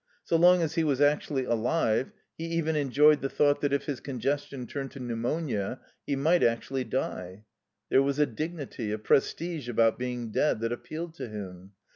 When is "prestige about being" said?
8.97-10.31